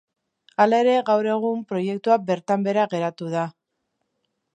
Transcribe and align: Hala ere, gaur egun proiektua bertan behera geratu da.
Hala 0.63 0.77
ere, 0.83 0.95
gaur 1.09 1.29
egun 1.33 1.61
proiektua 1.73 2.17
bertan 2.31 2.65
behera 2.69 2.87
geratu 2.95 3.29
da. 3.35 3.45